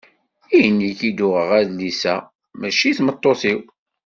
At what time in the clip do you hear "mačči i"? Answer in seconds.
2.59-2.97